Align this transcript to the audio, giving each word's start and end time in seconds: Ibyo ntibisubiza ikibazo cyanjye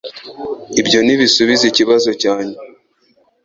Ibyo 0.81 0.99
ntibisubiza 1.03 1.63
ikibazo 1.67 2.09
cyanjye 2.21 2.57